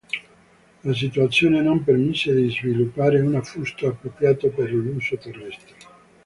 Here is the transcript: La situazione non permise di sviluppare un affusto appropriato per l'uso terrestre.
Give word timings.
La 0.81 0.95
situazione 0.95 1.61
non 1.61 1.83
permise 1.83 2.33
di 2.33 2.49
sviluppare 2.49 3.19
un 3.21 3.35
affusto 3.35 3.85
appropriato 3.85 4.47
per 4.49 4.73
l'uso 4.73 5.15
terrestre. 5.15 5.75